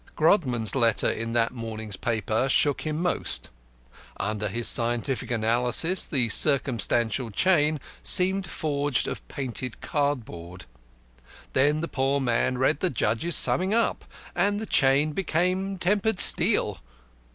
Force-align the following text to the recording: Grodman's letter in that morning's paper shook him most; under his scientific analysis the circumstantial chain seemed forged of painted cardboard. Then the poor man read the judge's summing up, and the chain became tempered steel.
Grodman's 0.15 0.73
letter 0.73 1.11
in 1.11 1.33
that 1.33 1.53
morning's 1.53 1.95
paper 1.95 2.49
shook 2.49 2.81
him 2.87 3.03
most; 3.03 3.51
under 4.17 4.47
his 4.47 4.67
scientific 4.67 5.29
analysis 5.29 6.05
the 6.05 6.27
circumstantial 6.29 7.29
chain 7.29 7.79
seemed 8.01 8.47
forged 8.49 9.07
of 9.07 9.25
painted 9.27 9.79
cardboard. 9.79 10.65
Then 11.53 11.81
the 11.81 11.87
poor 11.87 12.19
man 12.19 12.57
read 12.57 12.79
the 12.79 12.89
judge's 12.89 13.35
summing 13.35 13.75
up, 13.75 14.03
and 14.35 14.59
the 14.59 14.65
chain 14.65 15.11
became 15.11 15.77
tempered 15.77 16.19
steel. 16.19 16.79